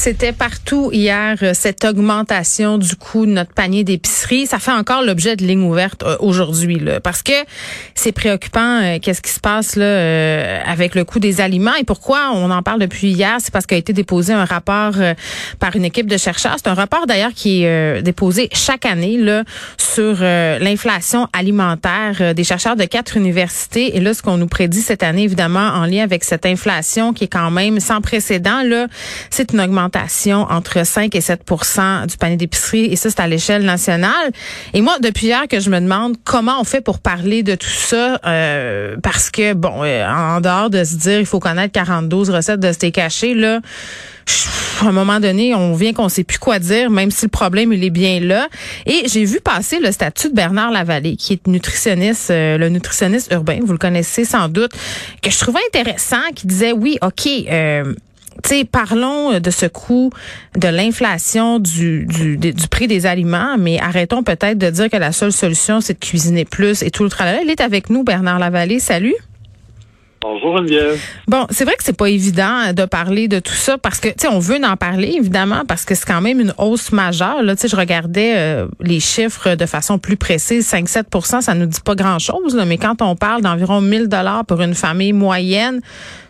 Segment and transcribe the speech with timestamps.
[0.00, 4.46] C'était partout hier euh, cette augmentation du coût de notre panier d'épicerie.
[4.46, 7.32] Ça fait encore l'objet de lignes ouvertes euh, aujourd'hui, parce que
[7.96, 8.80] c'est préoccupant.
[8.80, 12.48] euh, Qu'est-ce qui se passe là euh, avec le coût des aliments et pourquoi on
[12.52, 13.38] en parle depuis hier?
[13.40, 14.92] C'est parce qu'a été déposé un rapport
[15.58, 16.54] par une équipe de chercheurs.
[16.58, 19.42] C'est un rapport d'ailleurs qui est déposé chaque année là
[19.78, 23.96] sur l'inflation alimentaire des chercheurs de quatre universités.
[23.96, 27.24] Et là, ce qu'on nous prédit cette année, évidemment, en lien avec cette inflation qui
[27.24, 28.86] est quand même sans précédent, là,
[29.30, 29.87] c'est une augmentation
[30.50, 31.42] entre 5 et 7
[32.08, 34.30] du panier d'épicerie et ça, c'est à l'échelle nationale.
[34.74, 37.68] Et moi, depuis hier que je me demande comment on fait pour parler de tout
[37.68, 42.30] ça, euh, parce que, bon, euh, en dehors de se dire il faut connaître 42
[42.30, 43.60] recettes de steak haché, là,
[44.80, 47.72] à un moment donné, on vient qu'on sait plus quoi dire, même si le problème
[47.72, 48.48] il est bien là.
[48.86, 53.32] Et j'ai vu passer le statut de Bernard Lavallée, qui est nutritionniste, euh, le nutritionniste
[53.32, 54.72] urbain, vous le connaissez sans doute,
[55.22, 57.28] que je trouvais intéressant, qui disait oui, ok.
[57.50, 57.94] Euh,
[58.42, 60.10] tu sais, parlons de ce coût
[60.56, 65.12] de l'inflation du, du, du prix des aliments, mais arrêtons peut-être de dire que la
[65.12, 67.40] seule solution, c'est de cuisiner plus et tout le travail.
[67.44, 68.78] Il est avec nous, Bernard Lavallée.
[68.78, 69.16] Salut.
[70.20, 71.00] Bonjour Geneviève.
[71.28, 74.14] Bon, c'est vrai que c'est pas évident de parler de tout ça parce que tu
[74.18, 77.54] sais on veut en parler évidemment parce que c'est quand même une hausse majeure là,
[77.54, 81.66] tu sais je regardais euh, les chiffres de façon plus précise, 5 7% ça nous
[81.66, 85.80] dit pas grand-chose mais quand on parle d'environ 1000 dollars pour une famille moyenne,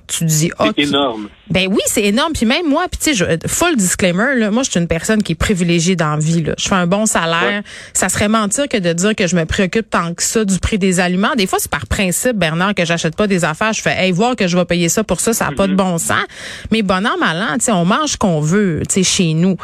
[0.09, 0.79] tu dis C'est OK.
[0.79, 1.29] énorme.
[1.51, 2.33] Ben oui, c'est énorme.
[2.35, 5.23] Puis même moi, puis tu sais, je- full disclaimer, là, moi, je suis une personne
[5.23, 6.43] qui est privilégiée dans la vie.
[6.43, 6.55] Là.
[6.59, 7.43] Je fais un bon salaire.
[7.43, 7.63] Ouais.
[7.95, 10.79] Ça serait mentir que de dire que je me préoccupe tant que ça du prix
[10.79, 11.35] des aliments.
[11.37, 13.73] Des fois, c'est par principe, Bernard, que j'achète pas des affaires.
[13.73, 15.75] Je fais, hey, voir que je vais payer ça pour ça, ça n'a pas de
[15.75, 16.25] bon sens.
[16.71, 19.33] Mais bon an, mal an, tu sais, on mange ce qu'on veut, tu sais, chez
[19.35, 19.57] nous.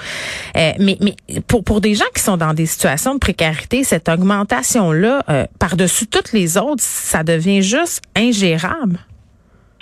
[0.57, 1.15] Euh, mais mais
[1.47, 6.07] pour, pour des gens qui sont dans des situations de précarité, cette augmentation-là, euh, par-dessus
[6.07, 8.99] toutes les autres, ça devient juste ingérable.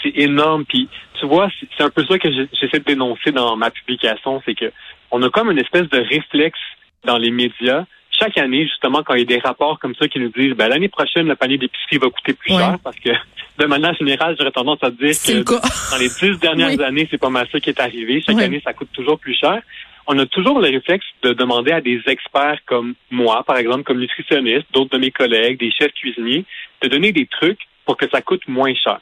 [0.03, 0.65] C'est énorme.
[0.65, 0.89] Puis
[1.21, 4.73] tu vois, c'est un peu ça que j'essaie de dénoncer dans ma publication, c'est que
[5.11, 6.59] on a comme une espèce de réflexe
[7.05, 7.85] dans les médias.
[8.11, 10.69] Chaque année, justement, quand il y a des rapports comme ça qui nous disent ben,
[10.69, 12.59] l'année prochaine, le panier d'épicerie va coûter plus Ouais.
[12.59, 13.11] cher parce que
[13.59, 16.83] de manière générale, j'aurais tendance à dire que dans les dix dernières Oui.
[16.85, 18.23] années, c'est pas mal ça qui est arrivé.
[18.25, 18.45] Chaque Ouais.
[18.45, 19.61] année, ça coûte toujours plus cher.
[20.07, 24.01] On a toujours le réflexe de demander à des experts comme moi, par exemple, comme
[24.01, 26.45] nutritionniste, d'autres de mes collègues, des chefs cuisiniers,
[26.83, 29.01] de donner des trucs pour que ça coûte moins cher.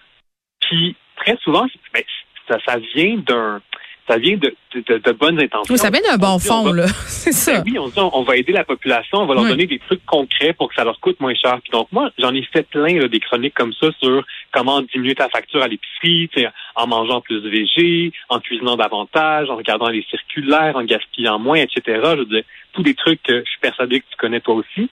[0.71, 2.03] Puis très souvent, ben,
[2.49, 3.61] ça, ça vient d'un,
[4.09, 5.73] ça vient de, de, de bonnes intentions.
[5.73, 6.87] Oui, ça vient d'un On bon fond, va- là.
[7.07, 7.61] C'est ça.
[7.61, 9.51] ben oui, on se dit, on va aider la population, on va leur Oui.
[9.51, 11.61] donner des trucs concrets pour que ça leur coûte moins cher.
[11.63, 15.15] Puis donc moi, j'en ai fait plein là, des chroniques comme ça sur comment diminuer
[15.15, 16.29] ta facture à l'épicerie,
[16.77, 21.83] en mangeant plus végé, en cuisinant davantage, en regardant les circulaires, en gaspillant moins, etc.
[22.15, 22.43] Je veux dire,
[22.73, 24.89] tous des trucs que je suis persuadé que tu connais toi aussi.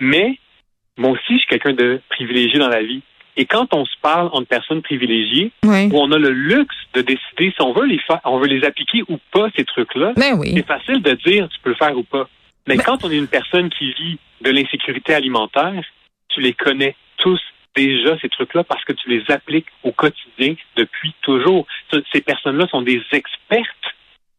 [0.00, 0.38] Mais
[0.96, 3.02] moi aussi, je suis quelqu'un de privilégié dans la vie.
[3.36, 5.86] Et quand on se parle entre personnes privilégiées, Oui.
[5.92, 8.64] où on a le luxe de décider si on veut les faire, on veut les
[8.64, 10.52] appliquer ou pas ces trucs-là, Ben oui.
[10.56, 12.28] c'est facile de dire tu peux le faire ou pas.
[12.68, 15.82] Mais Ben- quand on est une personne qui vit de l'insécurité alimentaire,
[16.28, 17.40] tu les connais tous
[17.76, 21.66] déjà, ces trucs-là, parce que tu les appliques au quotidien depuis toujours.
[21.92, 23.68] Ce- Ces personnes-là sont des expertes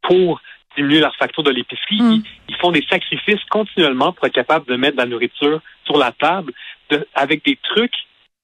[0.04, 0.42] pour
[0.78, 2.02] diminuer leur facture de l'épicerie.
[2.02, 2.12] Mm.
[2.14, 5.98] Ils, ils font des sacrifices continuellement pour être capables de mettre de la nourriture sur
[5.98, 6.54] la table
[6.90, 7.94] de- avec des trucs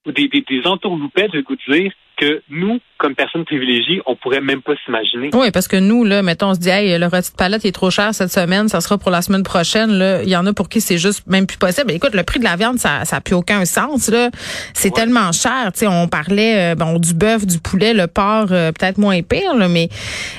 [0.06, 1.92] ou des, des, des entourloupettes, je vous dire,
[2.22, 5.32] que nous, comme personnes privilégiées, on pourrait même pas s'imaginer.
[5.34, 7.72] Oui, parce que nous, là, mettons, on se dit, hey, le rôti de palette est
[7.72, 9.92] trop cher cette semaine, ça sera pour la semaine prochaine.
[9.92, 11.92] Là, il y en a pour qui c'est juste même plus possible.
[11.92, 14.08] Écoute, le prix de la viande, ça, ça n'a plus aucun sens.
[14.10, 14.30] Là,
[14.74, 14.94] c'est Ouais.
[15.02, 15.72] tellement cher.
[15.74, 19.20] Tu sais, on parlait, euh, bon, du bœuf, du poulet, le porc, euh, peut-être moins
[19.24, 19.90] pire, là, mais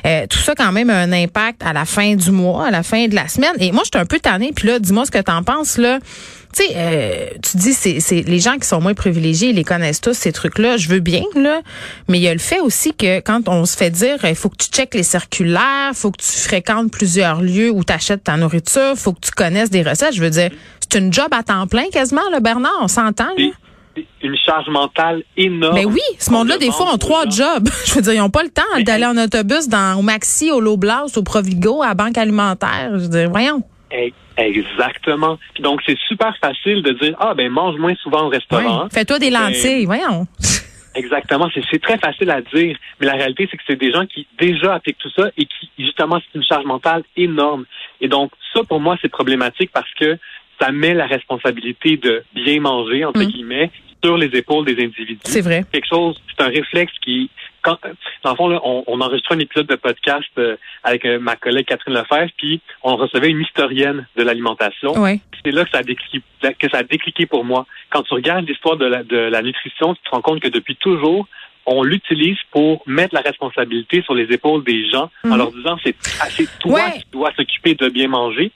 [0.07, 2.85] euh, tout ça quand même a un impact à la fin du mois, à la
[2.85, 3.55] fin de la semaine.
[3.59, 4.53] Et moi, je suis un peu tannée.
[4.55, 5.99] Puis là, dis-moi ce que t'en penses là.
[6.55, 9.65] Tu sais, euh, tu dis c'est c'est les gens qui sont moins privilégiés, ils les
[9.65, 10.77] connaissent tous ces trucs-là.
[10.77, 11.63] Je veux bien là,
[12.09, 14.49] mais il y a le fait aussi que quand on se fait dire, il faut
[14.49, 18.37] que tu checkes les circulaires, faut que tu fréquentes plusieurs lieux où tu achètes ta
[18.37, 20.15] nourriture, faut que tu connaisses des recettes.
[20.15, 20.51] Je veux dire,
[20.81, 22.73] c'est une job à temps plein quasiment, là, Bernard.
[22.81, 23.29] On s'entend.
[23.37, 25.75] une charge mentale énorme.
[25.75, 27.69] Mais oui, ce monde-là, des fois, ont On trois jobs.
[27.87, 30.61] Je veux dire, ils n'ont pas le temps d'aller en autobus dans, au Maxi, au
[30.61, 32.91] Loblaws, au Provigo, à la Banque alimentaire.
[32.95, 33.63] Je veux dire, voyons.
[33.91, 35.39] Eh, Exactement.
[35.55, 38.89] Puis donc, c'est super facile de dire, ah, ben, mange moins souvent au restaurant.
[38.91, 40.27] Fais-toi des Ben, lentilles, voyons.
[40.95, 41.49] Exactement.
[41.55, 42.77] C'est- très facile à dire.
[43.01, 45.71] Mais la réalité, c'est que c'est des gens qui déjà appliquent tout ça et qui,
[45.79, 47.65] justement, c'est une charge mentale énorme.
[48.01, 50.19] Et donc, ça, pour moi, c'est problématique parce que
[50.61, 53.27] ça met la responsabilité de bien manger, entre Mm.
[53.27, 53.71] guillemets,
[54.03, 55.19] sur les épaules des individus.
[55.25, 55.65] C'est vrai.
[55.71, 57.31] quelque chose, c'est un réflexe qui,
[57.63, 57.79] quand,
[58.25, 61.37] dans le fond, là, on, on enregistrait un épisode de podcast euh, avec euh, ma
[61.37, 64.93] collègue Catherine Lefebvre, puis on recevait une historienne de l'alimentation.
[64.97, 65.21] Oui.
[65.45, 66.21] C'est là que ça, a décliqué,
[66.59, 67.67] que ça a décliqué pour moi.
[67.91, 70.77] Quand tu regardes l'histoire de la, de la nutrition, tu te rends compte que depuis
[70.77, 71.29] toujours,
[71.65, 75.37] on l'utilise pour mettre la responsabilité sur les épaules des gens en Mhm.
[75.39, 75.95] leur disant c'est
[76.31, 76.93] c'est toi Ouais.
[76.99, 78.51] qui dois s'occuper de bien manger,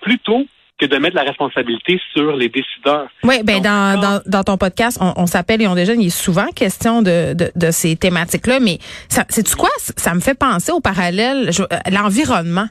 [0.00, 0.46] plutôt
[0.80, 3.08] que de mettre la responsabilité sur les décideurs.
[3.22, 6.06] Oui, ben Donc, dans, dans, dans ton podcast, on, on s'appelle et on déjeune, il
[6.06, 8.78] est souvent question de, de, de ces thématiques-là, mais
[9.08, 9.70] ça, c'est-tu quoi?
[9.78, 12.66] Ça me fait penser au parallèle, euh, l'environnement.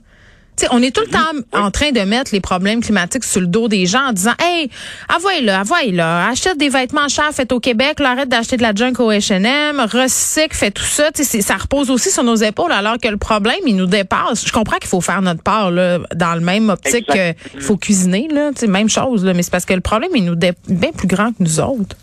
[0.72, 1.20] On est tout le temps
[1.54, 4.70] en train de mettre les problèmes climatiques sur le dos des gens en disant Hey,
[5.14, 8.94] envoie-le, envoie-le, achète des vêtements chers faits au Québec, là, arrête d'acheter de la junk
[9.00, 11.10] au H&M, recycle, fais tout ça.
[11.14, 14.46] Ça repose aussi sur nos épaules alors que le problème, il nous dépasse.
[14.48, 18.28] Je comprends qu'il faut faire notre part là, dans le même optique qu'il faut cuisiner,
[18.32, 21.08] là, même chose, là, mais c'est parce que le problème, il nous dé- bien plus
[21.08, 21.96] grand que nous autres.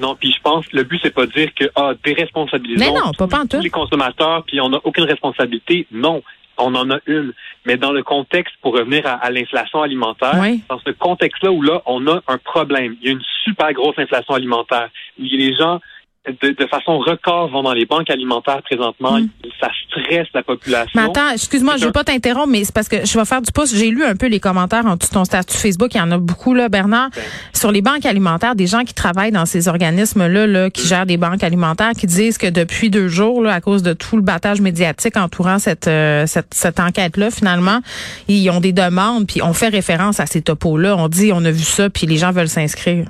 [0.00, 3.12] Non, puis je pense le but c'est pas de dire que ah déresponsabilisons Mais non,
[3.12, 5.86] pas tous les consommateurs puis on n'a aucune responsabilité.
[5.92, 6.22] Non,
[6.62, 7.32] on en a une.
[7.66, 10.62] Mais dans le contexte pour revenir à, à l'inflation alimentaire, Oui.
[10.68, 13.98] dans ce contexte-là où là on a un problème, il y a une super grosse
[13.98, 14.88] inflation alimentaire.
[15.18, 15.80] Il y a les gens
[16.26, 19.18] de, de façon record vont dans les banques alimentaires présentement.
[19.58, 20.90] Ça stresse la population.
[20.94, 23.40] Mais attends, excuse-moi, je veux C'est pas t'interrompre, mais c'est parce que je vais faire
[23.40, 23.74] du pouce.
[23.74, 25.94] J'ai lu un peu les commentaires en dessous de ton statut Facebook.
[25.94, 27.22] Il y en a beaucoup, là, Bernard, Ben.
[27.54, 31.16] sur les banques alimentaires, des gens qui travaillent dans ces organismes-là, là, qui gèrent des
[31.16, 34.60] banques alimentaires, qui disent que depuis deux jours, là, à cause de tout le battage
[34.60, 37.80] médiatique entourant cette, euh, cette, cette enquête-là, finalement,
[38.28, 40.96] ils ont des demandes, puis on fait référence à ces topos-là.
[40.98, 43.06] On dit, on a vu ça, puis les gens veulent s'inscrire.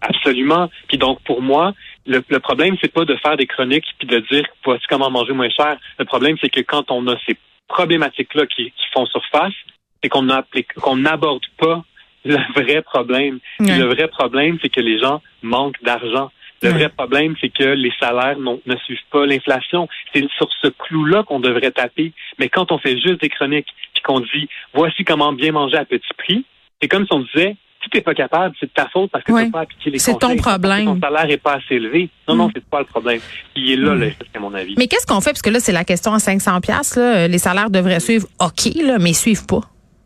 [0.00, 0.68] Absolument.
[0.88, 1.72] Puis donc pour moi,
[2.06, 5.32] le, le problème c'est pas de faire des chroniques puis de dire voici comment manger
[5.32, 5.76] moins cher.
[5.98, 7.36] Le problème c'est que quand on a ces
[7.68, 9.54] problématiques là qui, qui font surface,
[10.02, 11.82] c'est qu'on n'applique- qu'on n'aborde pas
[12.24, 13.38] le vrai problème.
[13.60, 13.78] Ouais.
[13.78, 16.30] Le vrai problème c'est que les gens manquent d'argent.
[16.62, 16.78] Le Ouais.
[16.78, 19.86] vrai problème, c'est que les salaires ne suivent pas l'inflation.
[20.14, 22.12] C'est sur ce clou-là qu'on devrait taper.
[22.38, 25.84] Mais quand on fait juste des chroniques, puis qu'on dit voici comment bien manger à
[25.84, 26.46] petit prix,
[26.80, 29.30] c'est comme si on disait si t'es pas capable, c'est de ta faute parce que
[29.32, 29.44] Ouais.
[29.46, 30.86] tu pas appliqué les C'est ton problème.
[30.86, 32.08] Ton salaire est pas assez élevé.
[32.26, 32.38] Non, Mm.
[32.38, 33.20] non, c'est pas le problème.
[33.54, 33.98] Il est là, Mm.
[34.00, 34.74] le risque, à mon avis.
[34.78, 35.30] Mais qu'est-ce qu'on fait?
[35.30, 37.28] Parce que là, c'est la question à 500 pièces là.
[37.28, 39.60] Les salaires devraient suivre, OK, là, mais ils suivent pas.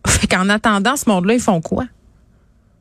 [0.07, 1.85] Fait qu'en attendant, ce monde-là, ils font quoi?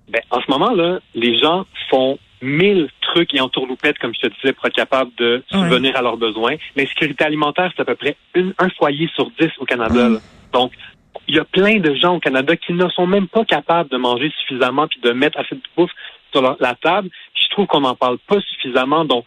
[0.09, 4.53] Ben, en ce moment-là, les gens font mille trucs et entourloupettes, comme je te disais,
[4.53, 6.55] pour être capable de subvenir à leurs besoins.
[6.75, 10.09] L'insécurité alimentaire, c'est à peu près une- un foyer sur dix au Canada.
[10.09, 10.13] Mm.
[10.13, 10.19] là.
[10.53, 10.71] Donc,
[11.27, 13.97] il y a plein de gens au Canada qui ne sont même pas capables de
[13.97, 15.91] manger suffisamment puis de mettre assez de bouffe
[16.31, 17.09] sur la, la table.
[17.33, 19.05] Je trouve qu'on n'en parle pas suffisamment.
[19.05, 19.25] Donc,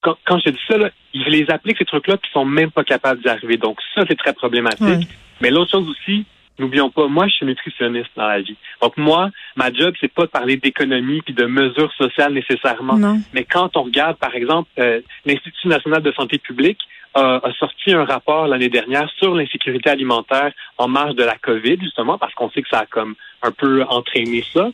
[0.00, 2.70] quand, quand je te dis ça, là, ils les appliquent ces trucs-là ils sont même
[2.70, 3.56] pas capables d'y arriver.
[3.56, 5.08] Donc, ça, c'est très problématique.
[5.40, 6.24] Mais l'autre chose aussi,
[6.58, 8.56] n'oublions pas, moi, je suis nutritionniste dans la vie.
[8.80, 12.96] Donc, moi, ma job, c'est pas de parler d'économie puis de mesures sociales nécessairement.
[12.96, 13.18] Non.
[13.32, 16.80] Mais quand on regarde, par exemple, euh, l'Institut national de santé publique
[17.14, 21.78] a, a sorti un rapport l'année dernière sur l'insécurité alimentaire en marge de la COVID,
[21.80, 24.70] justement, parce qu'on sait que ça a comme un peu entraîné ça.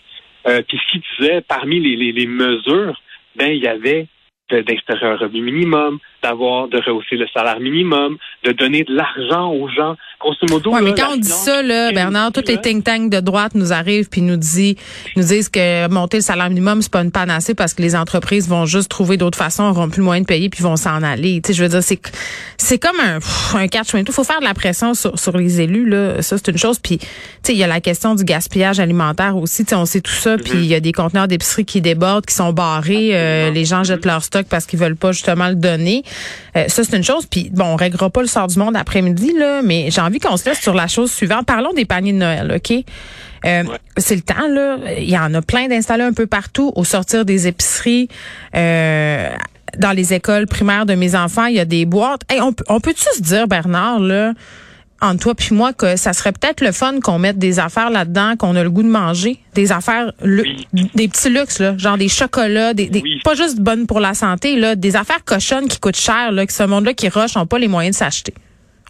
[0.47, 3.01] Euh, Puis ce qui disait, parmi les, les, les mesures,
[3.37, 4.07] ben il y avait
[4.51, 9.69] d'instaurer un revenu minimum, d'avoir de rehausser le salaire minimum, de donner de l'argent aux
[9.69, 9.97] gens.
[10.21, 13.21] Grosso modo, Ouais, mais quand on dit ça, là, Bernard, tous les think tanks de
[13.21, 14.75] droite nous arrivent puis nous disent,
[15.17, 18.47] nous disent que monter le salaire minimum, c'est pas une panacée parce que les entreprises
[18.47, 21.41] vont juste trouver d'autres façons, auront plus le moyen de payer puis vont s'en aller.
[21.41, 21.99] Tu sais, je veux dire, c'est,
[22.59, 23.19] c'est comme un,
[23.59, 26.21] un catch Il faut faire de la pression sur, sur les élus, là.
[26.21, 26.79] Ça, c'est une chose.
[26.79, 27.07] Puis, tu
[27.43, 29.65] sais, il y a la question du gaspillage alimentaire aussi.
[29.65, 30.37] Tu sais, on sait tout ça.
[30.37, 33.11] Puis, il y a des conteneurs d'épicerie qui débordent, qui sont barrés.
[33.15, 36.03] Euh, les gens jettent leur stock parce qu'ils veulent pas justement le donner.
[36.57, 37.25] Euh, ça, c'est une chose.
[37.25, 40.37] Puis, bon, on réglera pas le sort du monde après-midi, là, mais j'ai envie qu'on
[40.37, 41.47] se laisse sur la chose suivante.
[41.47, 42.73] Parlons des paniers de Noël, OK?
[43.47, 43.65] Euh,
[43.97, 44.77] C'est le temps, là.
[44.99, 46.73] Il y en a plein d'installés un peu partout.
[46.77, 48.09] Au sortir des épiceries,
[48.55, 49.31] euh,
[49.79, 52.23] dans les écoles primaires de mes enfants, il y a des boîtes.
[52.29, 54.33] Hey, on, peut- on peut-tu se dire, Bernard, là,
[55.03, 58.35] entre toi puis moi, que ça serait peut-être le fun qu'on mette des affaires là-dedans,
[58.37, 60.67] qu'on a le goût de manger, des affaires, Oui.
[60.95, 63.21] des petits luxes, là, genre des chocolats, des, des- Oui.
[63.25, 66.53] pas juste bonnes pour la santé, là, des affaires cochonnes qui coûtent cher, là, que
[66.53, 68.35] ce monde-là qui rush n'ont pas les moyens de s'acheter.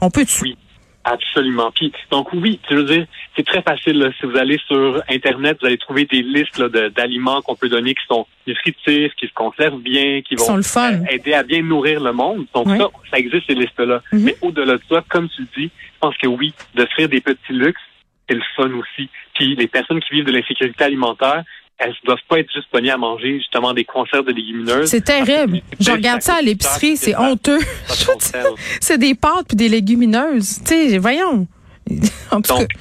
[0.00, 0.42] On peut-tu?
[0.42, 0.56] Oui.
[1.04, 1.70] Absolument.
[1.74, 3.98] Puis, donc oui, tu veux dire, c'est très facile.
[3.98, 4.10] là.
[4.20, 8.04] Si vous allez sur Internet, vous allez trouver des listes d'aliments qu'on peut donner qui
[8.06, 10.92] sont nutritifs, qui se conservent bien, qui vont le fun.
[10.92, 12.44] euh, aider à bien nourrir le monde.
[12.54, 12.76] Donc Oui.
[12.78, 14.02] ça, ça existe ces listes-là.
[14.12, 14.22] Mhm.
[14.24, 17.52] Mais au-delà de ça, comme tu le dis, je pense que oui, d'offrir des petits
[17.52, 17.80] luxes,
[18.28, 19.08] c'est le fun aussi.
[19.34, 21.44] Puis les personnes qui vivent de l'insécurité alimentaire,
[21.80, 24.88] elles ne doivent pas être juste pognées à manger justement des conserves de légumineuses.
[24.90, 25.62] C'est terrible.
[25.80, 27.58] Je regarde ça à l'épicerie, c'est honteux.
[28.80, 30.60] C'est des pâtes puis des légumineuses.
[30.64, 31.46] Tu sais, voyons.
[32.30, 32.78] En tout Donc, cas.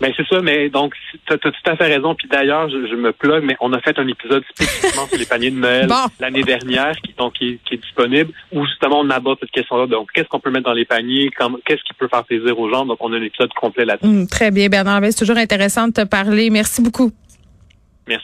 [0.00, 0.94] Ben c'est ça, mais donc
[1.26, 2.14] tu as, tout à fait raison.
[2.14, 5.50] Puis d'ailleurs, je, me plug, mais on a fait un épisode spécifiquement sur les paniers
[5.50, 5.88] de Noël
[6.20, 9.86] l'année dernière, qui donc qui, est disponible, où justement on aborde cette question-là.
[9.88, 11.30] Donc qu'est-ce qu'on peut mettre dans les paniers,
[11.66, 12.86] qu'est-ce qui peut faire plaisir aux gens?
[12.86, 14.06] Donc on a un épisode complet là-dessus.
[14.06, 15.00] Hum, très bien, Bernard.
[15.10, 16.48] C'est toujours intéressant de te parler.
[16.48, 17.12] Merci beaucoup.